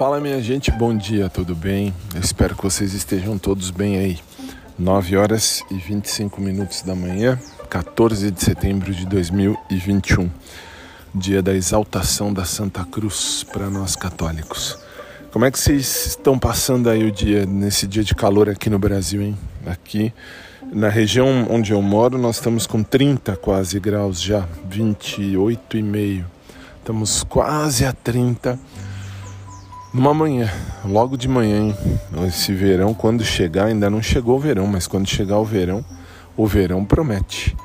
Fala 0.00 0.18
minha 0.18 0.40
gente, 0.40 0.70
bom 0.70 0.96
dia, 0.96 1.28
tudo 1.28 1.54
bem? 1.54 1.92
Eu 2.14 2.22
espero 2.22 2.56
que 2.56 2.62
vocês 2.62 2.94
estejam 2.94 3.36
todos 3.36 3.70
bem 3.70 3.98
aí. 3.98 4.18
9 4.78 5.14
horas 5.18 5.62
e 5.70 5.74
25 5.74 6.40
minutos 6.40 6.80
da 6.80 6.94
manhã, 6.94 7.38
14 7.68 8.30
de 8.30 8.42
setembro 8.42 8.94
de 8.94 9.04
2021, 9.04 10.30
dia 11.14 11.42
da 11.42 11.52
exaltação 11.52 12.32
da 12.32 12.46
Santa 12.46 12.82
Cruz 12.82 13.44
para 13.52 13.68
nós 13.68 13.94
católicos. 13.94 14.78
Como 15.30 15.44
é 15.44 15.50
que 15.50 15.58
vocês 15.58 16.06
estão 16.06 16.38
passando 16.38 16.88
aí 16.88 17.06
o 17.06 17.12
dia, 17.12 17.44
nesse 17.44 17.86
dia 17.86 18.02
de 18.02 18.14
calor 18.14 18.48
aqui 18.48 18.70
no 18.70 18.78
Brasil, 18.78 19.20
hein? 19.20 19.36
Aqui 19.66 20.14
na 20.72 20.88
região 20.88 21.46
onde 21.50 21.72
eu 21.72 21.82
moro, 21.82 22.16
nós 22.16 22.36
estamos 22.36 22.66
com 22.66 22.82
30 22.82 23.36
quase 23.36 23.78
graus 23.78 24.18
já, 24.18 24.48
28,5. 24.66 26.24
Estamos 26.78 27.22
quase 27.22 27.84
a 27.84 27.92
30 27.92 28.58
numa 29.92 30.14
manhã, 30.14 30.50
logo 30.84 31.16
de 31.16 31.28
manhã, 31.28 31.68
hein? 31.68 31.76
esse 32.26 32.52
verão, 32.52 32.94
quando 32.94 33.24
chegar, 33.24 33.66
ainda 33.66 33.90
não 33.90 34.00
chegou 34.02 34.36
o 34.36 34.40
verão, 34.40 34.66
mas 34.66 34.86
quando 34.86 35.08
chegar 35.08 35.38
o 35.38 35.44
verão, 35.44 35.84
o 36.36 36.46
verão 36.46 36.84
promete. 36.84 37.56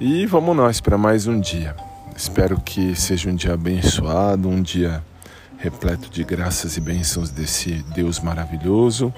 E 0.00 0.26
vamos 0.26 0.56
nós 0.56 0.80
para 0.80 0.98
mais 0.98 1.26
um 1.26 1.40
dia. 1.40 1.74
Espero 2.16 2.60
que 2.60 2.94
seja 2.94 3.30
um 3.30 3.34
dia 3.34 3.54
abençoado, 3.54 4.48
um 4.48 4.60
dia 4.60 5.02
repleto 5.58 6.10
de 6.10 6.22
graças 6.22 6.76
e 6.76 6.80
bênçãos 6.80 7.30
desse 7.30 7.82
Deus 7.94 8.20
maravilhoso 8.20 9.12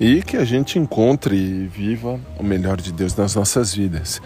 e 0.00 0.22
que 0.22 0.36
a 0.36 0.44
gente 0.44 0.78
encontre 0.78 1.36
e 1.36 1.66
viva 1.66 2.18
o 2.38 2.42
melhor 2.42 2.80
de 2.80 2.92
Deus 2.92 3.14
nas 3.14 3.34
nossas 3.34 3.74
vidas. 3.74 4.20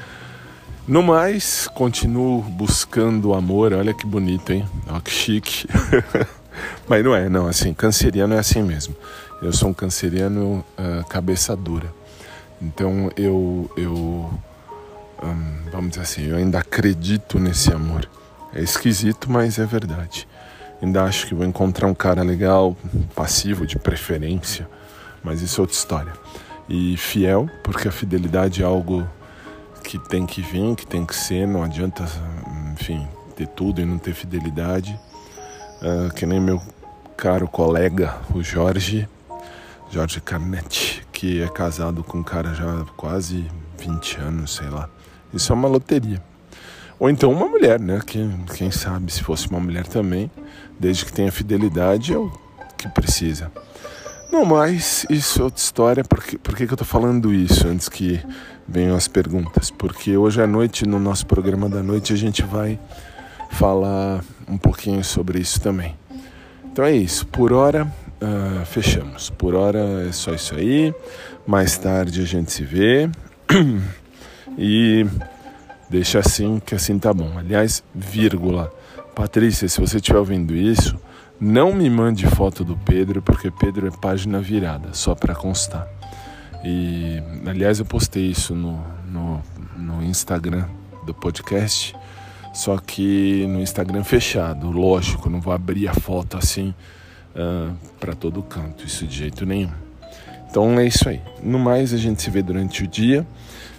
No 0.87 1.03
mais, 1.03 1.69
continuo 1.69 2.43
buscando 2.43 3.35
amor. 3.35 3.73
Olha 3.73 3.95
que 3.95 4.07
bonito, 4.07 4.53
hein? 4.53 4.67
Olha 4.89 5.01
que 5.01 5.11
chique. 5.11 5.67
Mas 6.89 7.05
não 7.05 7.15
é, 7.15 7.29
não, 7.29 7.47
assim, 7.47 7.73
canceriano 7.73 8.35
é 8.35 8.39
assim 8.39 8.63
mesmo. 8.63 8.95
Eu 9.41 9.53
sou 9.53 9.71
um 9.71 9.75
canceriano 9.75 10.65
uh, 10.79 11.05
cabeça 11.09 11.57
dura. 11.57 11.93
Então 12.61 13.11
eu, 13.17 13.71
eu 13.77 14.31
um, 15.23 15.71
vamos 15.71 15.91
dizer 15.91 16.03
assim, 16.03 16.27
eu 16.27 16.37
ainda 16.37 16.59
acredito 16.59 17.39
nesse 17.39 17.73
amor. 17.73 18.09
É 18.55 18.61
esquisito, 18.61 19.31
mas 19.31 19.59
é 19.59 19.65
verdade. 19.65 20.29
Ainda 20.83 21.05
acho 21.05 21.27
que 21.27 21.35
vou 21.35 21.47
encontrar 21.47 21.87
um 21.87 21.95
cara 21.95 22.23
legal, 22.23 22.77
passivo 23.15 23.67
de 23.67 23.79
preferência, 23.79 24.69
mas 25.23 25.41
isso 25.41 25.61
é 25.61 25.63
outra 25.63 25.77
história. 25.77 26.13
E 26.69 26.97
fiel, 26.97 27.49
porque 27.63 27.87
a 27.87 27.93
fidelidade 27.93 28.63
é 28.63 28.65
algo 28.65 29.09
que 29.85 29.99
tem 29.99 30.27
que 30.27 30.43
vir, 30.43 30.75
que 30.75 30.87
tem 30.87 31.07
que 31.07 31.15
ser, 31.15 31.47
não 31.47 31.63
adianta, 31.63 32.05
enfim, 32.73 33.07
ter 33.37 33.47
tudo 33.47 33.81
e 33.81 33.85
não 33.85 33.99
ter 33.99 34.13
fidelidade. 34.13 34.99
Uh, 35.83 36.15
que 36.15 36.25
nem 36.25 36.41
meu 36.41 36.63
caro 37.17 37.49
colega, 37.49 38.17
o 38.33 38.43
Jorge, 38.43 39.09
Jorge 39.91 40.21
Carnetti, 40.21 41.05
que 41.13 41.43
é 41.43 41.49
casado 41.49 42.05
com 42.05 42.19
um 42.19 42.23
cara 42.23 42.55
já 42.55 42.65
há 42.65 42.85
quase 42.97 43.51
20 43.79 44.17
anos, 44.19 44.55
sei 44.55 44.71
lá. 44.71 44.89
Isso 45.35 45.53
é 45.53 45.55
uma 45.55 45.69
loteria. 45.69 46.23
Ou 47.01 47.11
então 47.11 47.33
uma 47.33 47.47
mulher, 47.47 47.81
né? 47.81 48.01
Que, 48.07 48.29
quem 48.57 48.71
sabe 48.71 49.13
se 49.13 49.25
fosse 49.25 49.49
uma 49.49 49.59
mulher 49.59 49.85
também, 49.87 50.31
desde 50.79 51.05
que 51.05 51.13
tenha 51.13 51.33
fidelidade, 51.33 52.13
é 52.13 52.17
o 52.17 52.31
que 52.79 52.89
precisa. 52.89 53.51
Não, 54.31 54.45
mas 54.45 55.05
isso 55.11 55.41
é 55.41 55.45
outra 55.45 55.61
história. 55.61 56.05
Por 56.05 56.23
que, 56.23 56.39
por 56.39 56.57
que, 56.57 56.67
que 56.67 56.73
eu 56.73 56.77
tô 56.77 56.85
falando 56.85 57.35
isso 57.35 57.67
antes 57.67 57.89
que 57.89 58.21
venham 58.67 58.97
as 58.97 59.09
perguntas? 59.09 59.71
Porque 59.71 60.17
hoje 60.17 60.41
à 60.41 60.47
noite, 60.47 60.87
no 60.87 60.99
nosso 60.99 61.27
programa 61.27 61.69
da 61.69 61.83
noite, 61.83 62.13
a 62.13 62.17
gente 62.17 62.43
vai 62.43 62.79
falar 63.53 64.25
um 64.49 64.59
pouquinho 64.59 65.05
sobre 65.05 65.39
isso 65.39 65.61
também. 65.61 65.95
Então 66.65 66.85
é 66.85 66.93
isso. 66.93 67.27
Por 67.27 67.53
hora, 67.53 67.87
uh, 68.21 68.65
fechamos. 68.67 69.31
Por 69.31 69.55
hora 69.55 70.07
é 70.09 70.13
só 70.13 70.33
isso 70.33 70.55
aí. 70.55 70.95
Mais 71.47 71.77
tarde 71.79 72.23
a 72.23 72.25
gente 72.25 72.51
se 72.51 72.65
vê. 72.65 73.09
e 74.59 75.07
deixa 75.89 76.19
assim, 76.19 76.61
que 76.65 76.75
assim 76.75 76.99
tá 76.99 77.13
bom. 77.13 77.39
Aliás, 77.39 77.85
vírgula. 77.95 78.73
Patrícia, 79.15 79.69
se 79.69 79.79
você 79.79 79.99
estiver 79.99 80.19
ouvindo 80.19 80.55
isso, 80.57 80.99
não 81.39 81.75
me 81.75 81.91
mande 81.91 82.27
foto 82.27 82.65
do 82.65 82.77
Pedro, 82.79 83.21
porque 83.21 83.51
Pedro 83.51 83.87
é 83.87 83.91
página 83.91 84.41
virada, 84.41 84.89
só 84.95 85.15
para 85.15 85.35
constar. 85.35 85.87
E, 86.65 87.23
aliás, 87.45 87.79
eu 87.79 87.85
postei 87.85 88.31
isso 88.31 88.55
no, 88.55 88.83
no, 89.07 89.43
no 89.77 90.03
Instagram 90.03 90.65
do 91.05 91.13
podcast 91.13 91.95
só 92.53 92.79
que 92.79 93.47
no 93.47 93.61
Instagram 93.61 94.05
fechado, 94.05 94.71
lógico, 94.71 95.31
não 95.31 95.41
vou 95.41 95.53
abrir 95.53 95.89
a 95.89 95.95
foto 95.95 96.37
assim 96.37 96.75
uh, 97.35 97.71
ah, 97.71 97.73
para 97.99 98.15
todo 98.15 98.43
canto, 98.43 98.87
isso 98.87 99.07
de 99.07 99.17
jeito 99.17 99.47
nenhum. 99.47 99.71
Então 100.51 100.79
é 100.79 100.87
isso 100.87 101.09
aí. 101.09 101.21
No 101.43 101.59
mais, 101.59 101.95
a 101.95 101.97
gente 101.97 102.21
se 102.21 102.31
vê 102.31 102.43
durante 102.43 102.85
o 102.85 102.87
dia. 102.87 103.27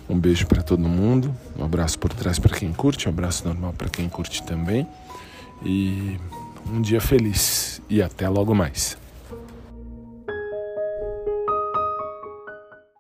Um 0.10 0.20
beijo 0.20 0.48
para 0.48 0.62
todo 0.62 0.82
mundo, 0.82 1.34
um 1.58 1.64
abraço 1.64 1.98
por 1.98 2.12
trás 2.12 2.38
para 2.38 2.58
quem 2.58 2.74
curte, 2.74 3.08
um 3.08 3.12
abraço 3.12 3.48
normal 3.48 3.74
para 3.78 3.90
quem 3.90 4.10
curte 4.10 4.44
também. 4.44 4.88
E 5.64 6.18
um 6.70 6.82
dia 6.82 7.00
feliz 7.00 7.82
e 7.90 8.02
até 8.02 8.28
logo 8.28 8.54
mais. 8.54 8.98